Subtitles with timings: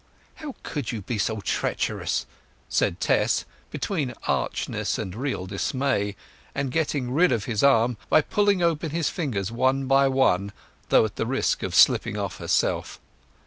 [0.37, 2.25] "How could you be so treacherous!"
[2.69, 6.15] said Tess, between archness and real dismay,
[6.55, 10.53] and getting rid of his arm by pulling open his fingers one by one,
[10.89, 12.99] though at the risk of slipping off herself.